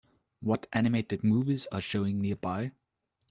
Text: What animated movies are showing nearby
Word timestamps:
What 0.39 0.65
animated 0.73 1.23
movies 1.23 1.67
are 1.71 1.79
showing 1.79 2.21
nearby 2.21 2.71